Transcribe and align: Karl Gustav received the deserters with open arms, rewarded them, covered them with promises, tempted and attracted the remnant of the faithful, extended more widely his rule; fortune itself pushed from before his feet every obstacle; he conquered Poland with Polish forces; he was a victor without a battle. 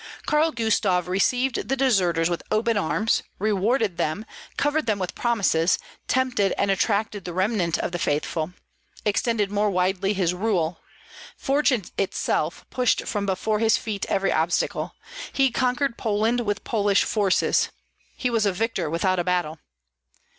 Karl 0.25 0.51
Gustav 0.51 1.07
received 1.07 1.69
the 1.69 1.77
deserters 1.77 2.27
with 2.27 2.41
open 2.49 2.75
arms, 2.75 3.21
rewarded 3.37 3.97
them, 3.97 4.25
covered 4.57 4.87
them 4.87 4.97
with 4.97 5.13
promises, 5.13 5.77
tempted 6.07 6.53
and 6.57 6.71
attracted 6.71 7.23
the 7.23 7.35
remnant 7.35 7.77
of 7.77 7.91
the 7.91 7.99
faithful, 7.99 8.53
extended 9.05 9.51
more 9.51 9.69
widely 9.69 10.13
his 10.13 10.33
rule; 10.33 10.79
fortune 11.37 11.83
itself 11.99 12.65
pushed 12.71 13.05
from 13.05 13.27
before 13.27 13.59
his 13.59 13.77
feet 13.77 14.07
every 14.09 14.31
obstacle; 14.31 14.95
he 15.31 15.51
conquered 15.51 15.99
Poland 15.99 16.39
with 16.47 16.63
Polish 16.63 17.03
forces; 17.03 17.69
he 18.17 18.31
was 18.31 18.47
a 18.47 18.51
victor 18.51 18.89
without 18.89 19.19
a 19.19 19.23
battle. 19.23 19.59